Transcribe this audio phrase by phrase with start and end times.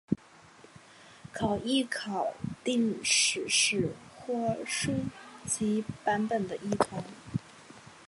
[1.31, 4.91] 考异考订史实或书
[5.45, 7.03] 籍版本的异同。